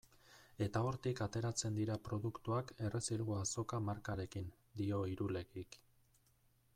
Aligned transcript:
Eta 0.65 0.79
hortik 0.91 1.19
ateratzen 1.25 1.77
dira 1.79 1.97
produktuak 2.07 2.73
Errezilgo 2.89 3.37
Azoka 3.41 3.81
markarekin, 3.91 4.49
dio 4.81 5.03
Irulegik. 5.13 5.79